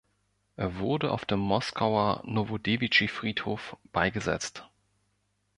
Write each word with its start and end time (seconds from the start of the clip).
Er 0.55 0.79
wurde 0.79 1.11
auf 1.11 1.25
dem 1.25 1.37
Moskauer 1.39 2.23
Nowodewitschi-Friedhof 2.25 3.77
beigesetzt. 3.91 4.67